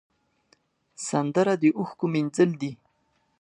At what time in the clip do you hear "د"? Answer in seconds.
1.61-1.63